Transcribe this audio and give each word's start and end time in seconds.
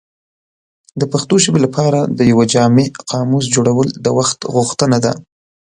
د 0.99 1.01
پښتو 1.11 1.35
ژبې 1.43 1.59
لپاره 1.65 1.99
د 2.17 2.19
یو 2.31 2.39
جامع 2.53 2.85
قاموس 3.09 3.45
جوړول 3.55 3.87
د 4.05 4.07
وخت 4.17 4.39
غوښتنه 4.53 4.97
ده. 5.05 5.11